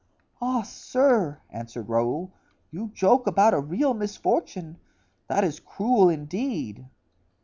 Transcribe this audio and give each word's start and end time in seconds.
"Ah, 0.41 0.63
sir!" 0.63 1.39
answered 1.51 1.87
Raoul, 1.87 2.33
"you 2.71 2.87
joke 2.87 3.27
about 3.27 3.53
a 3.53 3.59
real 3.59 3.93
misfortune; 3.93 4.79
that 5.27 5.43
is 5.43 5.59
cruel, 5.59 6.09
indeed." 6.09 6.87